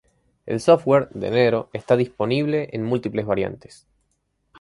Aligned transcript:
El 0.47 0.59
software 0.59 1.09
de 1.11 1.29
Nero 1.29 1.69
está 1.73 1.95
disponible 1.95 2.69
en 2.71 2.81
múltiples 2.83 3.23
variantes. 3.23 3.85